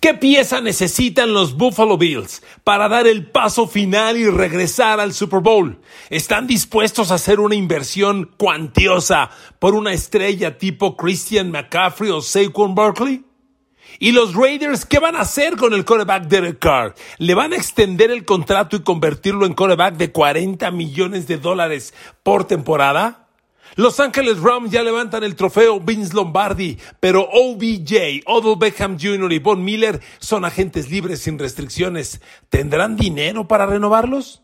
[0.00, 5.40] ¿Qué pieza necesitan los Buffalo Bills para dar el paso final y regresar al Super
[5.40, 5.80] Bowl?
[6.08, 12.76] ¿Están dispuestos a hacer una inversión cuantiosa por una estrella tipo Christian McCaffrey o Saquon
[12.76, 13.24] Barkley?
[13.98, 16.94] ¿Y los Raiders qué van a hacer con el quarterback Derek Carr?
[17.18, 21.92] ¿Le van a extender el contrato y convertirlo en quarterback de 40 millones de dólares
[22.22, 23.27] por temporada?
[23.78, 29.32] Los Ángeles Rams ya levantan el trofeo Vince Lombardi, pero OBJ, Odell Beckham Jr.
[29.32, 32.20] y Von Miller son agentes libres sin restricciones.
[32.48, 34.42] ¿Tendrán dinero para renovarlos?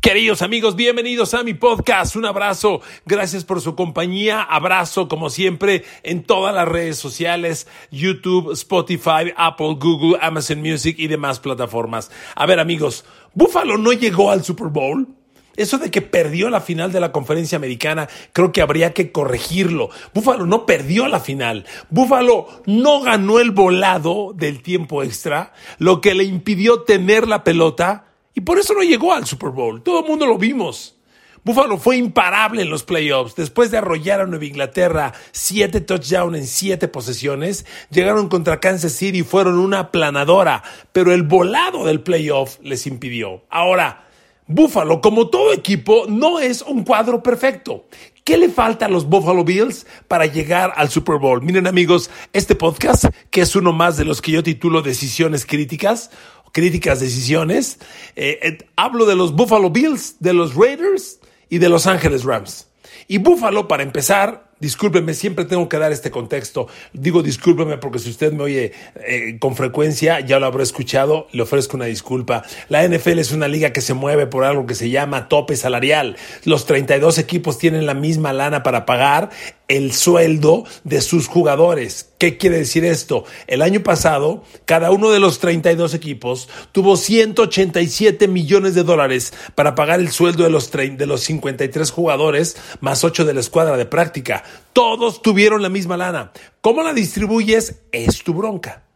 [0.00, 2.16] Queridos amigos, bienvenidos a mi podcast.
[2.16, 2.80] Un abrazo.
[3.06, 4.42] Gracias por su compañía.
[4.42, 11.06] Abrazo, como siempre, en todas las redes sociales, YouTube, Spotify, Apple, Google, Amazon Music y
[11.06, 12.10] demás plataformas.
[12.34, 13.04] A ver, amigos,
[13.34, 15.17] Buffalo no llegó al Super Bowl.
[15.58, 19.90] Eso de que perdió la final de la conferencia americana, creo que habría que corregirlo.
[20.14, 21.66] Búfalo no perdió la final.
[21.90, 28.06] Búfalo no ganó el volado del tiempo extra, lo que le impidió tener la pelota
[28.34, 29.82] y por eso no llegó al Super Bowl.
[29.82, 30.94] Todo el mundo lo vimos.
[31.42, 33.34] Búfalo fue imparable en los playoffs.
[33.34, 39.18] Después de arrollar a Nueva Inglaterra siete touchdowns en siete posesiones, llegaron contra Kansas City
[39.18, 43.42] y fueron una aplanadora, pero el volado del playoff les impidió.
[43.50, 44.07] Ahora,
[44.48, 47.84] Buffalo, como todo equipo, no es un cuadro perfecto.
[48.24, 51.42] ¿Qué le falta a los Buffalo Bills para llegar al Super Bowl?
[51.42, 56.10] Miren amigos, este podcast, que es uno más de los que yo titulo Decisiones Críticas,
[56.50, 57.78] críticas decisiones,
[58.16, 62.68] eh, eh, hablo de los Buffalo Bills, de los Raiders y de Los Ángeles Rams.
[63.06, 66.66] Y Buffalo, para empezar, Discúlpeme, siempre tengo que dar este contexto.
[66.92, 68.72] Digo discúlpeme porque si usted me oye
[69.06, 72.42] eh, con frecuencia, ya lo habrá escuchado, le ofrezco una disculpa.
[72.68, 76.16] La NFL es una liga que se mueve por algo que se llama tope salarial.
[76.44, 79.30] Los 32 equipos tienen la misma lana para pagar
[79.68, 82.10] el sueldo de sus jugadores.
[82.18, 83.24] ¿Qué quiere decir esto?
[83.46, 89.74] El año pasado, cada uno de los 32 equipos tuvo 187 millones de dólares para
[89.74, 93.86] pagar el sueldo de los, de los 53 jugadores, más 8 de la escuadra de
[93.86, 94.42] práctica.
[94.72, 96.32] Todos tuvieron la misma lana.
[96.62, 97.82] ¿Cómo la distribuyes?
[97.92, 98.87] Es tu bronca.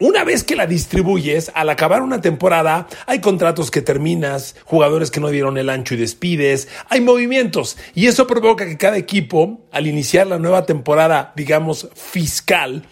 [0.00, 5.20] Una vez que la distribuyes, al acabar una temporada, hay contratos que terminas, jugadores que
[5.20, 7.76] no dieron el ancho y despides, hay movimientos.
[7.94, 12.84] Y eso provoca que cada equipo, al iniciar la nueva temporada, digamos, fiscal,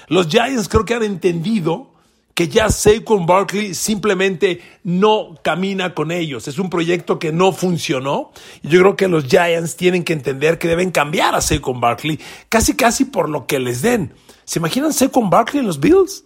[0.07, 1.93] Los Giants creo que han entendido
[2.39, 6.47] que ya Saquon Barkley simplemente no camina con ellos.
[6.47, 8.31] Es un proyecto que no funcionó.
[8.63, 12.17] Yo creo que los Giants tienen que entender que deben cambiar a Saquon Barkley
[12.47, 14.13] casi casi por lo que les den.
[14.45, 16.23] ¿Se imaginan Saquon Barkley en los Bills?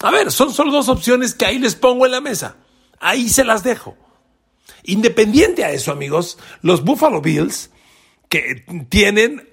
[0.00, 2.56] A ver, son solo dos opciones que ahí les pongo en la mesa.
[3.00, 3.96] Ahí se las dejo.
[4.84, 7.70] Independiente a eso, amigos, los Buffalo Bills
[8.28, 9.47] que tienen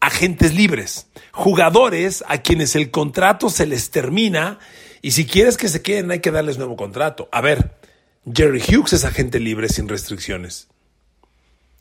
[0.00, 4.58] agentes libres, jugadores a quienes el contrato se les termina
[5.02, 7.28] y si quieres que se queden hay que darles nuevo contrato.
[7.32, 7.76] A ver,
[8.32, 10.68] Jerry Hughes es agente libre sin restricciones.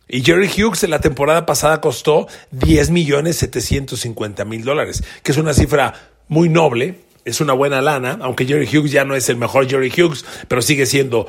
[0.08, 5.38] Y Jerry Hughes en la temporada pasada costó 10 millones 750 mil dólares, que es
[5.38, 9.38] una cifra muy noble, es una buena lana, aunque Jerry Hughes ya no es el
[9.38, 11.28] mejor Jerry Hughes, pero sigue siendo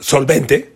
[0.00, 0.74] solvente,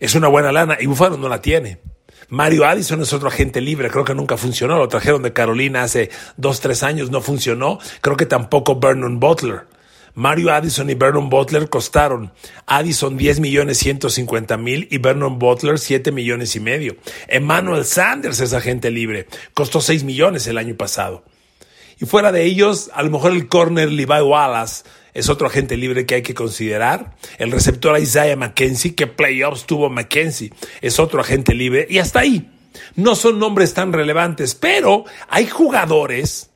[0.00, 1.78] es una buena lana y Buffalo no la tiene.
[2.28, 4.78] Mario Addison es otro agente libre, creo que nunca funcionó.
[4.78, 7.78] Lo trajeron de Carolina hace dos, tres años, no funcionó.
[8.00, 9.66] Creo que tampoco Vernon Butler.
[10.14, 12.32] Mario Addison y Vernon Butler costaron.
[12.66, 16.96] Addison 10 millones 150 mil y Vernon Butler 7 millones y medio.
[17.28, 19.26] Emmanuel Sanders es agente libre.
[19.52, 21.22] Costó 6 millones el año pasado.
[21.98, 24.84] Y fuera de ellos, a lo mejor el corner Levi Wallace
[25.14, 27.16] es otro agente libre que hay que considerar.
[27.38, 30.52] El receptor Isaiah McKenzie, que playoffs tuvo McKenzie,
[30.82, 31.86] es otro agente libre.
[31.88, 32.50] Y hasta ahí.
[32.94, 36.50] No son nombres tan relevantes, pero hay jugadores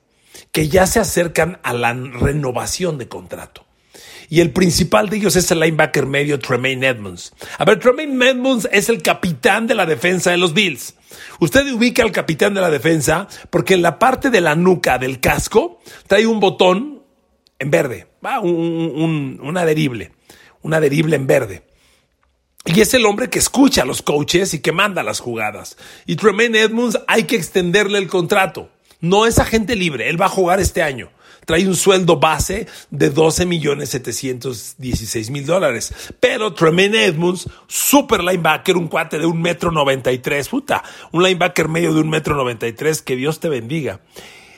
[0.53, 3.65] que ya se acercan a la renovación de contrato.
[4.31, 7.35] Y el principal de ellos es el linebacker medio Tremaine Edmonds.
[7.59, 10.95] A ver, Tremaine Edmonds es el capitán de la defensa de los Bills.
[11.41, 15.19] Usted ubica al capitán de la defensa porque en la parte de la nuca del
[15.19, 17.03] casco trae un botón
[17.59, 18.07] en verde,
[18.41, 20.13] un, un adherible,
[20.63, 21.63] un adherible en verde.
[22.67, 25.77] Y es el hombre que escucha a los coaches y que manda las jugadas.
[26.07, 28.71] Y Tremaine Edmonds hay que extenderle el contrato.
[29.01, 31.11] No es agente libre, él va a jugar este año.
[31.45, 35.93] Trae un sueldo base de 12 millones 716 mil dólares.
[36.21, 40.83] Pero Tremaine Edmonds, super linebacker, un cuate de un metro 93, puta,
[41.13, 44.01] un linebacker medio de un metro 93, que Dios te bendiga.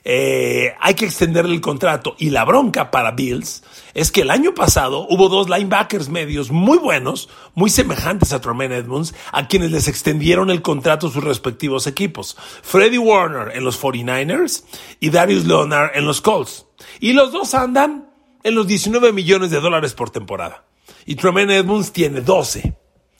[0.04, 2.14] Eh, hay que extenderle el contrato.
[2.18, 3.62] Y la bronca para Bills
[3.94, 8.76] es que el año pasado hubo dos linebackers medios muy buenos, muy semejantes a Tremaine
[8.76, 12.36] Edmonds, a quienes les extendieron el contrato sus respectivos equipos.
[12.62, 14.64] Freddie Warner en los 49ers
[15.00, 16.66] y Darius Leonard en los Colts.
[17.00, 18.10] Y los dos andan
[18.42, 20.64] en los 19 millones de dólares por temporada.
[21.06, 22.74] Y Tremaine Edmonds tiene 12.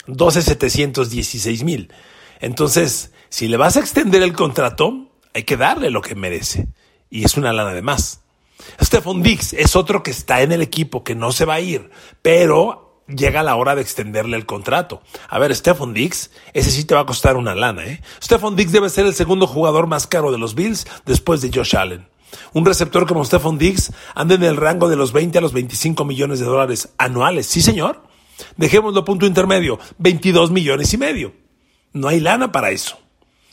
[0.07, 1.93] 12 716 mil.
[2.41, 6.69] Entonces, si le vas a extender el contrato, hay que darle lo que merece.
[7.11, 8.21] Y es una lana de más.
[8.81, 11.91] Stephon Dix es otro que está en el equipo, que no se va a ir,
[12.23, 15.03] pero llega la hora de extenderle el contrato.
[15.29, 18.01] A ver, Stephon Dix, ese sí te va a costar una lana, ¿eh?
[18.23, 21.77] Stephon Dix debe ser el segundo jugador más caro de los Bills después de Josh
[21.77, 22.07] Allen.
[22.53, 26.05] Un receptor como Stephon Diggs anda en el rango de los 20 a los 25
[26.05, 27.47] millones de dólares anuales.
[27.47, 28.03] Sí, señor.
[28.57, 31.35] Dejémoslo punto intermedio, 22 millones y medio.
[31.93, 32.99] No hay lana para eso.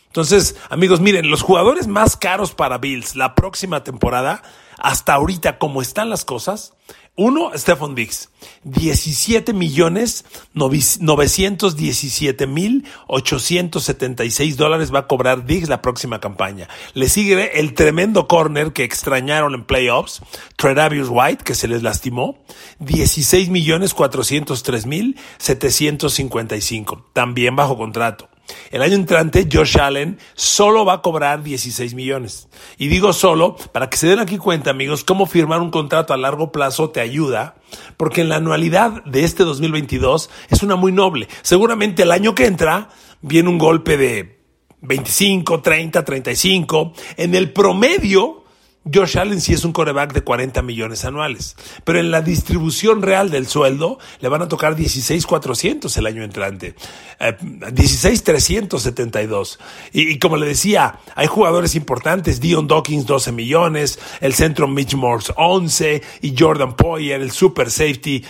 [0.09, 4.41] Entonces, amigos, miren, los jugadores más caros para Bills la próxima temporada,
[4.79, 6.73] hasta ahorita como están las cosas,
[7.21, 8.29] uno, Stephon Diggs,
[8.63, 10.23] 17 millones
[10.53, 16.69] 917 mil 876 dólares va a cobrar Diggs la próxima campaña.
[16.93, 20.21] Le sigue el tremendo corner que extrañaron en playoffs,
[20.55, 22.39] Tredavious White, que se les lastimó,
[22.79, 28.29] 16 millones 403 mil 755, también bajo contrato.
[28.71, 32.47] El año entrante, Josh Allen solo va a cobrar 16 millones.
[32.77, 36.17] Y digo solo, para que se den aquí cuenta, amigos, cómo firmar un contrato a
[36.17, 37.55] largo plazo te ayuda,
[37.97, 41.27] porque en la anualidad de este 2022 es una muy noble.
[41.41, 42.89] Seguramente el año que entra
[43.21, 44.39] viene un golpe de
[44.81, 46.93] 25, 30, 35.
[47.17, 48.43] En el promedio,
[48.91, 53.29] Josh Allen sí es un coreback de 40 millones anuales, pero en la distribución real
[53.29, 56.75] del sueldo le van a tocar 16,400 el año entrante,
[57.19, 59.59] eh, 16,372.
[59.91, 64.95] Y, y como le decía, hay jugadores importantes, Dion Dawkins 12 millones, el centro Mitch
[64.95, 68.23] Morse 11 y Jordan Poyer, el super safety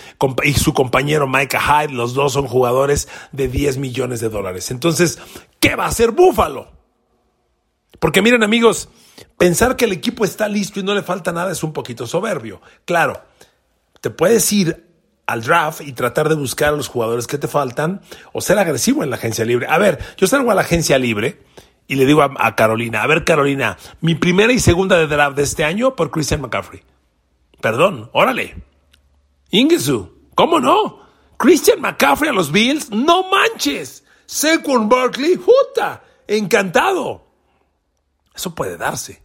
[0.43, 4.71] y su compañero Micah Hyde, los dos son jugadores de 10 millones de dólares.
[4.71, 5.19] Entonces,
[5.59, 6.78] ¿qué va a hacer Buffalo?
[7.99, 8.89] Porque miren amigos,
[9.37, 12.61] pensar que el equipo está listo y no le falta nada es un poquito soberbio.
[12.85, 13.21] Claro,
[14.01, 14.87] te puedes ir
[15.27, 18.01] al draft y tratar de buscar a los jugadores que te faltan
[18.33, 19.67] o ser agresivo en la agencia libre.
[19.69, 21.43] A ver, yo salgo a la agencia libre
[21.87, 25.43] y le digo a, Carolina, a ver Carolina, mi primera y segunda de draft de
[25.43, 26.81] este año por Christian McCaffrey.
[27.61, 28.55] Perdón, órale.
[29.51, 30.99] Ingesu, ¿cómo no?
[31.37, 34.03] Christian McCaffrey a los Bills, no manches.
[34.25, 37.28] Saquon Barkley, puta, encantado.
[38.39, 39.21] Eso puede darse.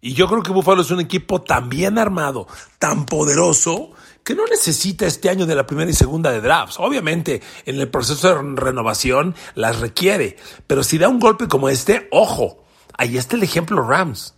[0.00, 2.46] Y yo creo que Buffalo es un equipo tan bien armado,
[2.78, 3.90] tan poderoso,
[4.22, 6.78] que no necesita este año de la primera y segunda de drafts.
[6.78, 10.36] Obviamente, en el proceso de renovación las requiere.
[10.68, 12.62] Pero si da un golpe como este, ojo,
[12.96, 14.36] ahí está el ejemplo Rams.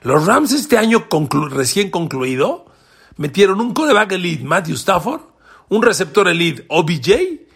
[0.00, 1.08] Los Rams este año
[1.50, 2.64] recién concluido
[3.18, 5.20] metieron un coreback elite, Matthew Stafford,
[5.68, 7.10] un receptor elite, OBJ,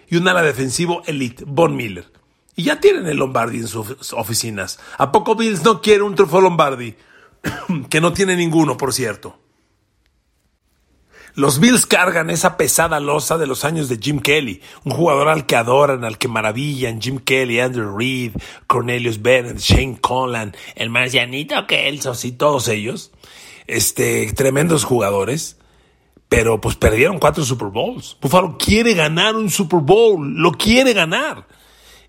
[0.09, 2.13] y un ala defensivo elite, Von Miller.
[2.57, 4.81] Y ya tienen el Lombardi en sus oficinas.
[4.97, 6.97] ¿A poco Bills no quiere un trofeo Lombardi?
[7.91, 9.39] que no tiene ninguno, por cierto.
[11.35, 15.45] Los Bills cargan esa pesada losa de los años de Jim Kelly, un jugador al
[15.45, 18.33] que adoran, al que maravillan, Jim Kelly, Andrew Reed,
[18.67, 23.13] Cornelius Bennett, Shane Conlan, el marcianito Kelsos y todos ellos,
[23.67, 25.59] este, tremendos jugadores,
[26.31, 28.17] pero pues perdieron cuatro Super Bowls.
[28.19, 31.47] Buffalo quiere ganar un Super Bowl, lo quiere ganar.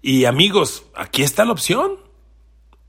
[0.07, 1.97] Y amigos, aquí está la opción.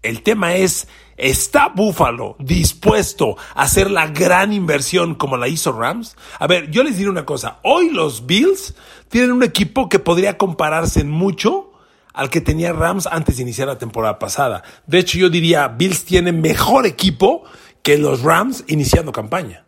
[0.03, 6.17] El tema es, ¿está Buffalo dispuesto a hacer la gran inversión como la hizo Rams?
[6.39, 7.59] A ver, yo les diré una cosa.
[7.65, 8.77] Hoy los Bills
[9.09, 11.73] tienen un equipo que podría compararse mucho
[12.15, 14.63] al que tenía Rams antes de iniciar la temporada pasada.
[14.87, 17.43] De hecho, yo diría, Bills tiene mejor equipo
[17.83, 19.65] que los Rams iniciando campaña.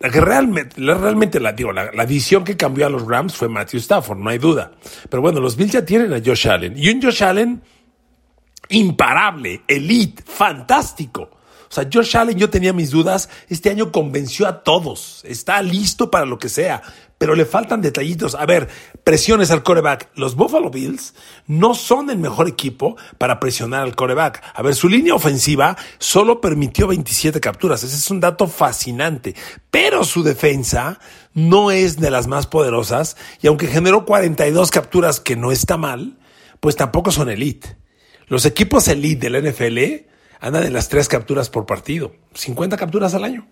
[0.00, 4.18] Realmente, realmente la, digo, la, la visión que cambió a los Rams fue Matthew Stafford,
[4.18, 4.72] no hay duda.
[5.08, 6.74] Pero bueno, los Bills ya tienen a Josh Allen.
[6.76, 7.62] Y un Josh Allen
[8.68, 11.30] imparable, elite, fantástico.
[11.68, 16.10] O sea, Josh Allen, yo tenía mis dudas, este año convenció a todos, está listo
[16.10, 16.82] para lo que sea,
[17.24, 18.34] pero le faltan detallitos.
[18.34, 18.68] A ver,
[19.02, 20.10] presiones al coreback.
[20.14, 21.14] Los Buffalo Bills
[21.46, 24.42] no son el mejor equipo para presionar al coreback.
[24.54, 29.34] A ver, su línea ofensiva solo permitió 27 capturas, ese es un dato fascinante,
[29.70, 31.00] pero su defensa
[31.32, 36.18] no es de las más poderosas y aunque generó 42 capturas, que no está mal,
[36.60, 37.78] pues tampoco son elite.
[38.26, 39.78] Los equipos elite del NFL
[40.40, 43.48] andan en las tres capturas por partido, 50 capturas al año.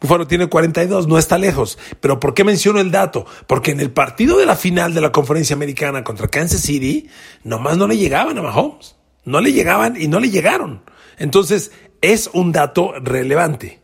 [0.00, 1.78] Búfalo tiene 42, no está lejos.
[2.00, 3.26] Pero ¿por qué menciono el dato?
[3.46, 7.08] Porque en el partido de la final de la conferencia americana contra Kansas City,
[7.44, 8.96] nomás no le llegaban a Mahomes.
[9.24, 10.82] No le llegaban y no le llegaron.
[11.18, 13.80] Entonces, es un dato relevante.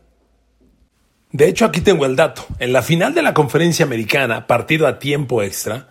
[1.31, 2.45] De hecho, aquí tengo el dato.
[2.57, 5.89] En la final de la conferencia americana, partido a tiempo extra,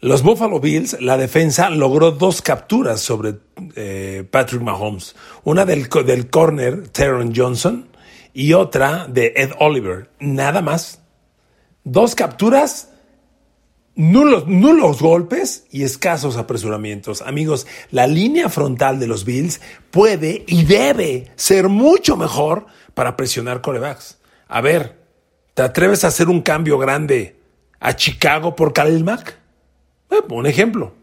[0.00, 3.36] los Buffalo Bills, la defensa logró dos capturas sobre
[3.74, 5.16] eh, Patrick Mahomes.
[5.44, 7.88] Una del, del corner, Teron Johnson,
[8.34, 10.10] y otra de Ed Oliver.
[10.18, 11.00] Nada más.
[11.84, 12.90] Dos capturas,
[13.94, 17.22] nulos, nulos golpes y escasos apresuramientos.
[17.22, 19.60] Amigos, la línea frontal de los Bills
[19.90, 24.18] puede y debe ser mucho mejor para presionar corebacks.
[24.48, 24.98] A ver,
[25.54, 27.36] ¿te atreves a hacer un cambio grande
[27.80, 29.38] a Chicago por Khalil Mack?
[30.10, 30.94] Eh, un ejemplo.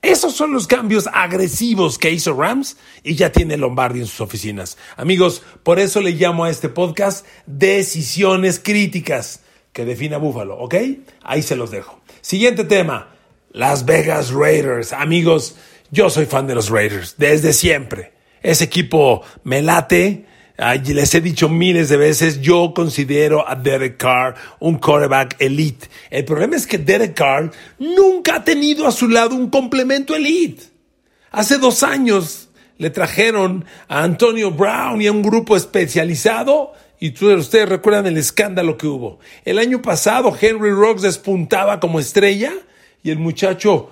[0.00, 4.78] Esos son los cambios agresivos que hizo Rams y ya tiene Lombardi en sus oficinas.
[4.96, 10.74] Amigos, por eso le llamo a este podcast Decisiones Críticas que define a Buffalo, ¿ok?
[11.22, 12.00] Ahí se los dejo.
[12.20, 13.14] Siguiente tema,
[13.50, 14.92] Las Vegas Raiders.
[14.92, 15.56] Amigos,
[15.90, 18.12] yo soy fan de los Raiders desde siempre.
[18.40, 20.26] Ese equipo me late,
[20.58, 25.88] les he dicho miles de veces, yo considero a Derek Carr un quarterback elite.
[26.10, 30.64] El problema es que Derek Carr nunca ha tenido a su lado un complemento elite.
[31.30, 37.68] Hace dos años le trajeron a Antonio Brown y a un grupo especializado y ustedes
[37.68, 39.20] recuerdan el escándalo que hubo.
[39.44, 42.52] El año pasado Henry Rocks despuntaba como estrella
[43.04, 43.90] y el muchacho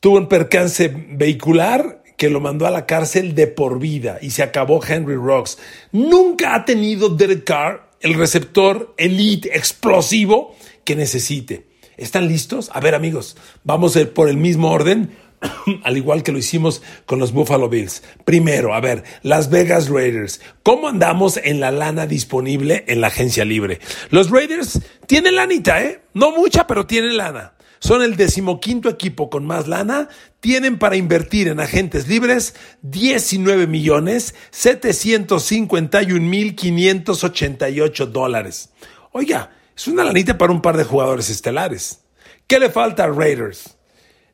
[0.00, 4.42] tuvo un percance vehicular que lo mandó a la cárcel de por vida y se
[4.42, 5.56] acabó Henry Rocks.
[5.92, 11.68] Nunca ha tenido Derek Carr el receptor elite explosivo que necesite.
[11.96, 12.70] ¿Están listos?
[12.74, 15.16] A ver amigos, vamos a ir por el mismo orden,
[15.84, 18.02] al igual que lo hicimos con los Buffalo Bills.
[18.24, 20.40] Primero, a ver, Las Vegas Raiders.
[20.64, 23.78] ¿Cómo andamos en la lana disponible en la agencia libre?
[24.10, 26.02] Los Raiders tienen lanita, ¿eh?
[26.14, 27.54] No mucha, pero tienen lana.
[27.80, 30.08] Son el decimoquinto equipo con más lana.
[30.40, 38.70] Tienen para invertir en agentes libres 19 millones 751 mil 588 dólares.
[39.12, 42.00] Oiga, es una lanita para un par de jugadores estelares.
[42.46, 43.76] ¿Qué le falta a Raiders?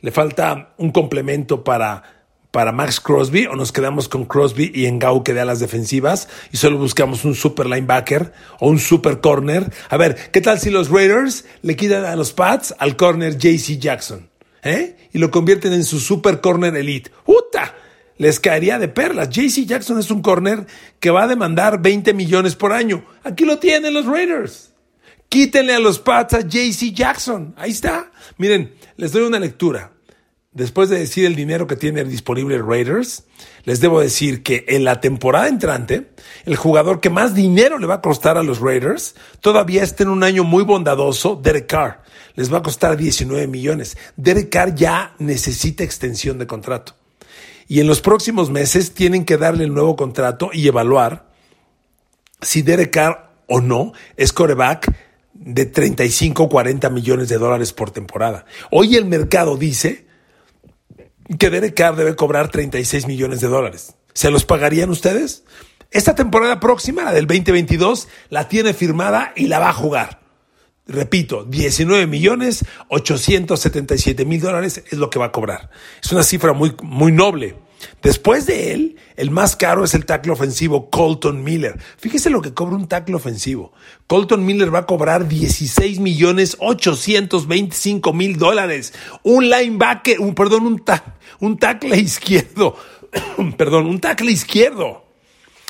[0.00, 2.13] Le falta un complemento para
[2.54, 6.56] para Max Crosby o nos quedamos con Crosby y Engau que da las defensivas y
[6.56, 9.72] solo buscamos un super linebacker o un super corner.
[9.90, 13.80] A ver, ¿qué tal si los Raiders le quitan a los Pats al corner JC
[13.80, 14.30] Jackson?
[14.62, 15.08] ¿Eh?
[15.12, 17.10] Y lo convierten en su super corner elite.
[17.26, 17.74] ¡Uta!
[18.18, 19.30] Les caería de perlas.
[19.30, 20.64] JC Jackson es un corner
[21.00, 23.04] que va a demandar 20 millones por año.
[23.24, 24.70] Aquí lo tienen los Raiders.
[25.28, 27.52] Quítenle a los Pats a JC Jackson.
[27.58, 28.12] Ahí está.
[28.38, 29.93] Miren, les doy una lectura.
[30.54, 33.24] Después de decir el dinero que tiene disponible Raiders,
[33.64, 36.12] les debo decir que en la temporada entrante,
[36.44, 40.10] el jugador que más dinero le va a costar a los Raiders todavía está en
[40.10, 42.02] un año muy bondadoso, Derek Carr.
[42.36, 43.96] Les va a costar 19 millones.
[44.16, 46.94] Derek Carr ya necesita extensión de contrato.
[47.66, 51.32] Y en los próximos meses tienen que darle el nuevo contrato y evaluar
[52.40, 54.94] si Derek Carr o no es coreback
[55.32, 58.44] de 35 o 40 millones de dólares por temporada.
[58.70, 60.04] Hoy el mercado dice
[61.38, 63.94] que Derek Carr debe cobrar 36 millones de dólares.
[64.12, 65.44] ¿Se los pagarían ustedes?
[65.90, 70.20] Esta temporada próxima, la del 2022, la tiene firmada y la va a jugar.
[70.86, 75.70] Repito, 19 millones 877 mil dólares es lo que va a cobrar.
[76.02, 77.56] Es una cifra muy, muy noble.
[78.02, 81.78] Después de él, el más caro es el tackle ofensivo Colton Miller.
[81.98, 83.72] Fíjese lo que cobra un tackle ofensivo.
[84.06, 88.92] Colton Miller va a cobrar 16 millones 825 mil dólares.
[89.22, 90.84] Un linebacker, un, perdón, un,
[91.40, 92.76] un tackle izquierdo
[93.56, 95.03] perdón, un tackle izquierdo.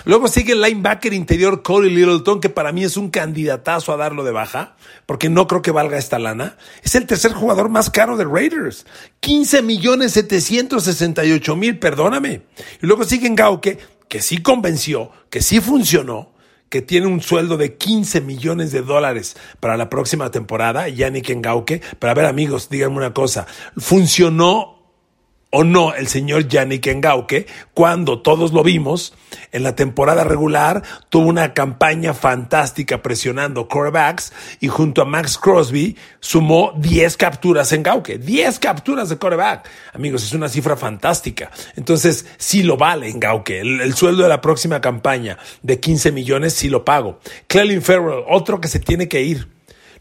[0.06, 4.22] Luego sigue el linebacker interior Corey Littleton, que para mí es un candidatazo a darlo
[4.22, 6.56] de baja, porque no creo que valga esta lana.
[6.82, 8.84] Es el tercer jugador más caro de Raiders.
[9.20, 12.42] 15 millones 768 mil, perdóname.
[12.82, 16.34] Y luego sigue Gauke, que sí convenció, que sí funcionó,
[16.68, 21.80] que tiene un sueldo de 15 millones de dólares para la próxima temporada, Yannick Ngauke.
[21.98, 23.46] Pero a ver, amigos, díganme una cosa.
[23.76, 24.73] ¿Funcionó
[25.54, 29.14] o no el señor Yannick Ngauke cuando todos lo vimos
[29.52, 35.96] en la temporada regular tuvo una campaña fantástica presionando quarterbacks y junto a Max Crosby
[36.18, 39.68] sumó 10 capturas en Ngauke, 10 capturas de quarterback.
[39.92, 41.50] Amigos, es una cifra fantástica.
[41.76, 43.60] Entonces, sí lo vale Ngauke.
[43.60, 47.20] El, el sueldo de la próxima campaña de 15 millones sí lo pago.
[47.46, 49.53] Clelin Farrell, otro que se tiene que ir.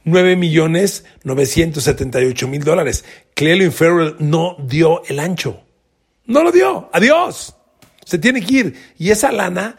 [0.06, 3.06] 9 millones 978 mil dólares.
[3.36, 5.62] Clelin Farrell no dio el ancho.
[6.26, 6.90] No lo dio.
[6.94, 7.56] Adiós.
[8.06, 8.76] Se tiene que ir.
[8.98, 9.78] Y esa lana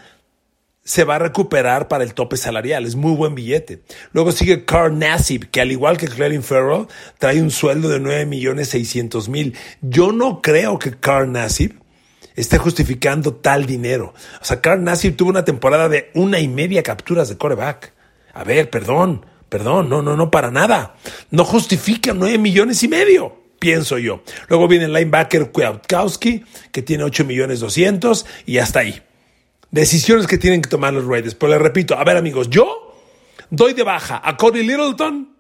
[0.85, 2.85] se va a recuperar para el tope salarial.
[2.85, 3.83] Es muy buen billete.
[4.13, 6.87] Luego sigue Carl Nassib, que al igual que Clelin Farrell,
[7.19, 9.57] trae un sueldo de 9 millones 600 mil.
[9.81, 11.81] Yo no creo que Carl Nassib
[12.37, 14.13] esté justificando tal dinero.
[14.41, 17.93] O sea, Carl Nassib tuvo una temporada de una y media capturas de coreback.
[18.35, 19.25] A ver, perdón.
[19.55, 20.97] Perdón, no, no, no, para nada.
[21.31, 24.25] No justifica nueve millones y medio, pienso yo.
[24.49, 29.01] Luego viene el linebacker Kwiatkowski, que tiene 8 millones 200 y hasta ahí.
[29.71, 31.37] Decisiones que tienen que tomar los Raiders.
[31.37, 32.99] Pero les repito, a ver amigos, yo
[33.49, 35.37] doy de baja a Cody Littleton,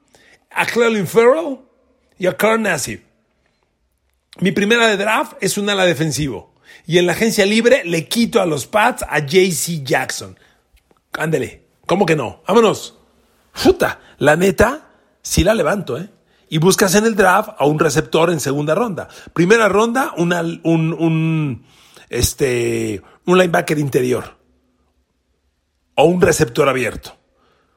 [0.52, 1.59] a Clelin Farrell
[2.16, 3.00] y a Carl Nassib.
[4.38, 6.54] Mi primera de draft es un ala defensivo.
[6.87, 10.38] Y en la agencia libre le quito a los Pats a JC Jackson.
[11.14, 12.44] Ándele, ¿cómo que no?
[12.47, 13.00] Vámonos.
[13.62, 14.88] Puta, la neta,
[15.23, 16.11] sí la levanto, ¿eh?
[16.49, 19.08] Y buscas en el draft a un receptor en segunda ronda.
[19.32, 21.64] Primera ronda, un,
[22.11, 24.37] este, un linebacker interior.
[25.96, 27.16] O un receptor abierto.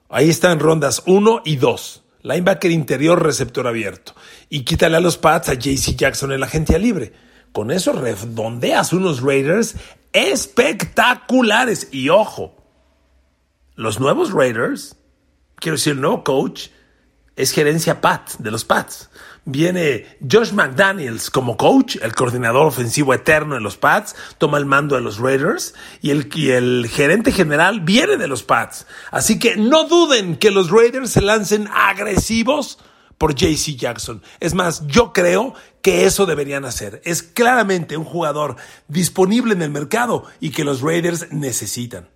[0.10, 2.04] Ahí están rondas 1 y 2.
[2.24, 4.14] Linebacker interior, receptor abierto.
[4.50, 7.14] Y quítale a los Pats a JC Jackson en la agencia libre.
[7.52, 9.76] Con eso redondeas unos Raiders
[10.14, 11.90] espectaculares.
[11.92, 12.56] Y ojo,
[13.76, 14.98] los nuevos Raiders
[15.60, 16.70] quiero decir, el nuevo coach
[17.36, 19.10] es gerencia Pat, de los Pats.
[19.46, 24.96] Viene Josh McDaniels como coach, el coordinador ofensivo eterno de los Pats, toma el mando
[24.96, 28.88] de los Raiders y el, y el gerente general viene de los Pats.
[29.12, 32.80] Así que no duden que los Raiders se lancen agresivos
[33.18, 34.22] por JC Jackson.
[34.40, 37.02] Es más, yo creo que eso deberían hacer.
[37.06, 42.10] Es claramente un jugador disponible en el mercado y que los Raiders necesitan.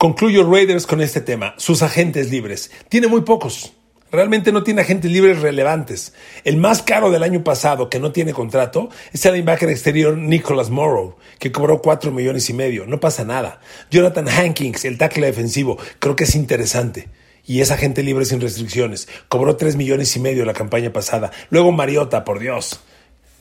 [0.00, 2.70] Concluyo Raiders con este tema, sus agentes libres.
[2.88, 3.74] Tiene muy pocos.
[4.10, 6.14] Realmente no tiene agentes libres relevantes.
[6.42, 10.70] El más caro del año pasado que no tiene contrato es el linebacker exterior Nicholas
[10.70, 12.86] Morrow, que cobró 4 millones y medio.
[12.86, 13.60] No pasa nada.
[13.90, 17.10] Jonathan Hankins, el tackle defensivo, creo que es interesante.
[17.44, 19.06] Y es agente libre sin restricciones.
[19.28, 21.30] Cobró 3 millones y medio la campaña pasada.
[21.50, 22.80] Luego Mariota, por Dios.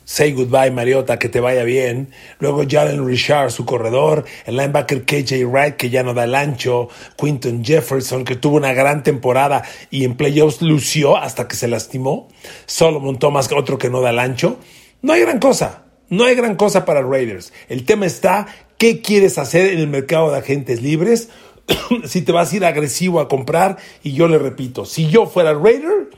[0.10, 2.10] Say Goodbye Mariota, que te vaya bien.
[2.40, 4.26] Luego Jalen Richard, su corredor.
[4.48, 6.90] El linebacker KJ Wright, que ya no da el ancho.
[7.16, 12.28] Quinton Jefferson, que tuvo una gran temporada y en playoffs lució hasta que se lastimó.
[12.66, 14.58] Solomon Thomas, otro que no da el ancho.
[15.04, 15.84] No hay gran cosa.
[16.10, 17.54] No hay gran cosa para Raiders.
[17.68, 18.48] El tema está,
[18.80, 21.30] ¿qué quieres hacer en el mercado de agentes libres?
[22.06, 23.78] si te vas a ir agresivo a comprar.
[24.02, 26.10] Y yo le repito, si yo fuera Raider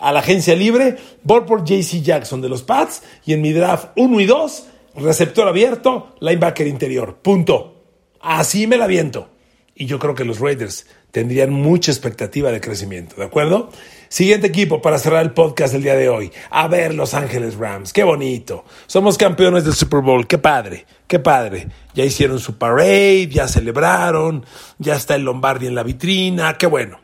[0.00, 3.88] a la agencia libre, voy por JC Jackson de los Pats y en mi draft
[3.96, 7.18] 1 y 2, receptor abierto, linebacker interior.
[7.22, 7.76] Punto.
[8.20, 9.30] Así me la viento.
[9.74, 13.70] Y yo creo que los Raiders tendrían mucha expectativa de crecimiento, ¿de acuerdo?
[14.08, 16.32] Siguiente equipo para cerrar el podcast del día de hoy.
[16.50, 18.64] A ver, Los Ángeles Rams, qué bonito.
[18.86, 21.68] Somos campeones del Super Bowl, qué padre, qué padre.
[21.94, 24.44] Ya hicieron su parade, ya celebraron,
[24.78, 26.98] ya está el Lombardi en la vitrina, qué bueno.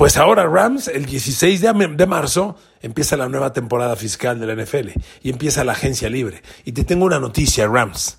[0.00, 4.98] Pues ahora Rams, el 16 de marzo, empieza la nueva temporada fiscal de la NFL
[5.22, 6.42] y empieza la agencia libre.
[6.64, 8.18] Y te tengo una noticia, Rams.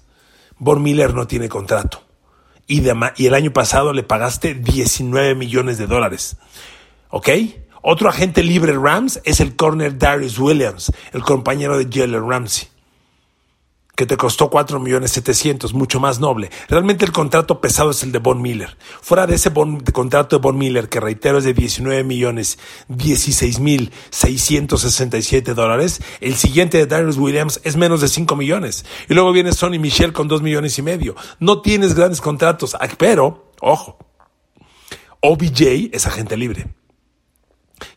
[0.59, 2.03] Von Miller no tiene contrato.
[2.67, 2.83] Y,
[3.15, 6.37] y el año pasado le pagaste 19 millones de dólares.
[7.09, 7.29] ¿Ok?
[7.81, 12.70] Otro agente libre Rams es el corner Darius Williams, el compañero de Jalen Ramsey
[14.01, 16.49] que te costó 4 millones 700, mucho más noble.
[16.67, 18.75] Realmente el contrato pesado es el de Von Miller.
[18.99, 23.91] Fuera de ese contrato de Von Miller, que reitero es de 19 millones 16 mil
[24.09, 28.85] 667 dólares, el siguiente de Darius Williams es menos de 5 millones.
[29.07, 31.15] Y luego viene Sonny Michel con 2 millones y medio.
[31.39, 33.99] No tienes grandes contratos, ah, pero, ojo,
[35.19, 36.80] OBJ es agente libre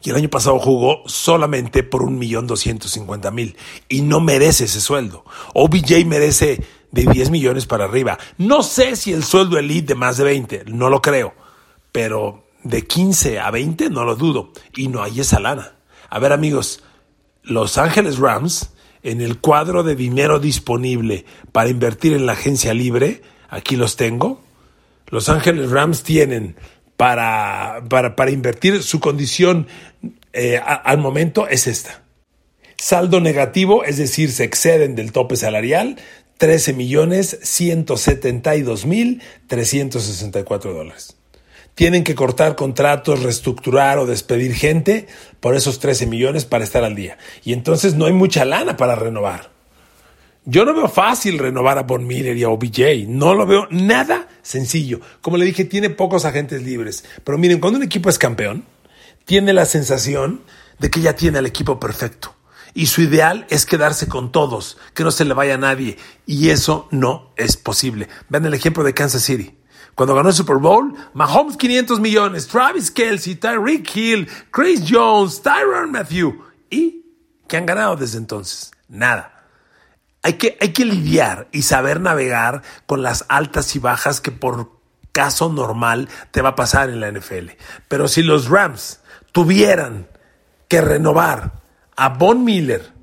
[0.02, 3.56] y el año pasado jugó solamente por un millón doscientos cincuenta mil
[3.88, 5.24] y no merece ese sueldo.
[5.54, 8.18] OBJ merece de 10 millones para arriba.
[8.38, 11.34] No sé si el sueldo elite de más de 20, no lo creo,
[11.90, 14.52] pero de 15 a 20 no lo dudo.
[14.76, 15.74] Y no hay esa lana.
[16.08, 16.82] A ver amigos,
[17.42, 18.70] Los Ángeles Rams,
[19.02, 24.40] en el cuadro de dinero disponible para invertir en la agencia libre, aquí los tengo.
[25.08, 26.56] Los Ángeles Rams tienen
[26.96, 29.66] para, para, invertir su condición
[30.32, 32.02] eh, al momento es esta.
[32.76, 35.96] Saldo negativo, es decir, se exceden del tope salarial,
[36.38, 41.16] 13 millones 172 mil 364 dólares.
[41.74, 45.06] Tienen que cortar contratos, reestructurar o despedir gente
[45.40, 47.18] por esos 13 millones para estar al día.
[47.44, 49.53] Y entonces no hay mucha lana para renovar.
[50.46, 53.06] Yo no veo fácil renovar a Von Miller y a OBJ.
[53.08, 55.00] No lo veo nada sencillo.
[55.22, 57.04] Como le dije, tiene pocos agentes libres.
[57.24, 58.64] Pero miren, cuando un equipo es campeón,
[59.24, 60.42] tiene la sensación
[60.78, 62.34] de que ya tiene al equipo perfecto.
[62.74, 65.96] Y su ideal es quedarse con todos, que no se le vaya a nadie.
[66.26, 68.08] Y eso no es posible.
[68.28, 69.56] Vean el ejemplo de Kansas City.
[69.94, 75.92] Cuando ganó el Super Bowl, Mahomes 500 millones, Travis Kelsey, Tyreek Hill, Chris Jones, Tyron
[75.92, 76.36] Matthew.
[76.68, 77.06] ¿Y
[77.48, 78.72] qué han ganado desde entonces?
[78.88, 79.33] Nada.
[80.24, 84.72] Hay que, hay que lidiar y saber navegar con las altas y bajas que por
[85.12, 87.50] caso normal te va a pasar en la NFL.
[87.86, 90.08] Pero si los Rams tuvieran
[90.66, 91.52] que renovar
[91.94, 92.94] a Von Miller,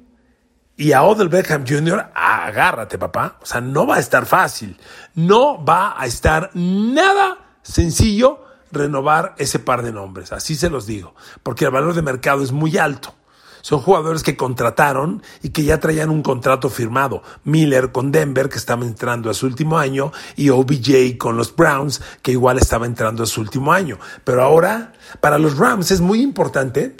[0.81, 3.37] y a Odell Beckham Jr., agárrate, papá.
[3.39, 4.79] O sea, no va a estar fácil.
[5.13, 10.31] No va a estar nada sencillo renovar ese par de nombres.
[10.31, 11.13] Así se los digo.
[11.43, 13.13] Porque el valor de mercado es muy alto.
[13.61, 17.23] Son jugadores que contrataron y que ya traían un contrato firmado.
[17.43, 22.01] Miller con Denver, que estaba entrando a su último año, y OBJ con los Browns,
[22.21, 23.97] que igual estaba entrando a su último año.
[24.23, 26.95] Pero ahora, para los Rams es muy importante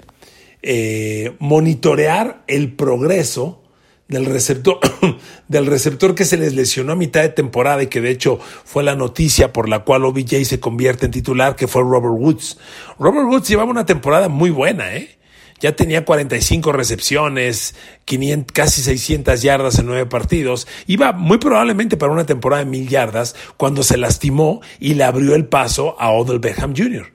[0.62, 3.62] eh, monitorear el progreso
[4.08, 4.78] del receptor,
[5.48, 8.84] del receptor que se les lesionó a mitad de temporada y que de hecho fue
[8.84, 12.58] la noticia por la cual OBJ se convierte en titular, que fue Robert Woods.
[12.98, 15.18] Robert Woods llevaba una temporada muy buena, ¿eh?
[15.62, 20.66] Ya tenía 45 recepciones, 500, casi 600 yardas en nueve partidos.
[20.88, 25.36] Iba muy probablemente para una temporada de mil yardas cuando se lastimó y le abrió
[25.36, 27.12] el paso a Odell Beckham Jr.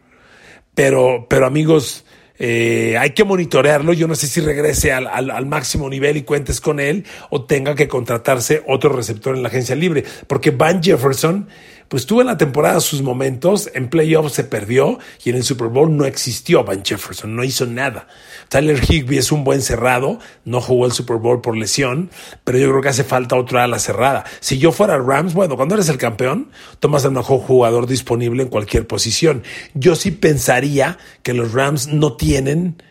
[0.74, 2.06] Pero, pero amigos,
[2.40, 3.92] eh, hay que monitorearlo.
[3.92, 7.76] Yo no sé si regrese al, al, máximo nivel y cuentes con él o tenga
[7.76, 10.06] que contratarse otro receptor en la agencia libre.
[10.26, 11.50] Porque Van Jefferson
[11.88, 15.67] pues tuvo en la temporada sus momentos, en playoffs se perdió y en el Super
[15.67, 18.08] Bowl no existió Van Jefferson, no hizo nada.
[18.50, 22.10] Tyler Higby es un buen cerrado, no jugó el Super Bowl por lesión,
[22.43, 24.26] pero yo creo que hace falta otra ala cerrada.
[24.39, 28.50] Si yo fuera Rams, bueno, cuando eres el campeón, tomas el mejor jugador disponible en
[28.50, 29.43] cualquier posición.
[29.73, 32.82] Yo sí pensaría que los Rams no tienen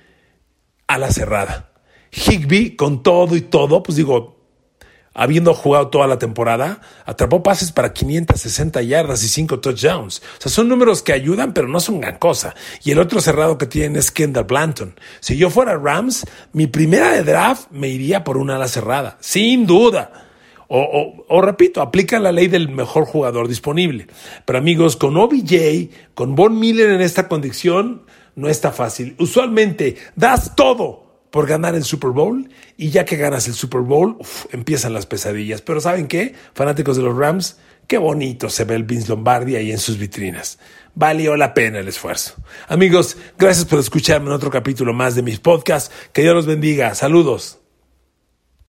[0.86, 1.72] ala cerrada.
[2.12, 4.35] Higby, con todo y todo, pues digo,
[5.16, 10.22] habiendo jugado toda la temporada, atrapó pases para 560 yardas y 5 touchdowns.
[10.38, 12.54] O sea, son números que ayudan, pero no son gran cosa.
[12.84, 14.94] Y el otro cerrado que tienen es Kendall Blanton.
[15.20, 19.66] Si yo fuera Rams, mi primera de draft me iría por una ala cerrada, sin
[19.66, 20.26] duda.
[20.68, 24.08] O, o, repito, aplica la ley del mejor jugador disponible.
[24.44, 28.02] Pero amigos, con OBJ, con Von Miller en esta condición,
[28.34, 29.14] no está fácil.
[29.18, 31.05] Usualmente das todo
[31.36, 34.16] por ganar el Super Bowl y ya que ganas el Super Bowl,
[34.52, 35.60] empiezan las pesadillas.
[35.60, 36.34] Pero ¿saben qué?
[36.54, 40.58] Fanáticos de los Rams, qué bonito se ve el Vince Lombardi ahí en sus vitrinas.
[40.94, 42.36] Valió la pena el esfuerzo.
[42.68, 45.94] Amigos, gracias por escucharme en otro capítulo más de mis podcasts.
[46.14, 46.94] Que Dios los bendiga.
[46.94, 47.58] Saludos.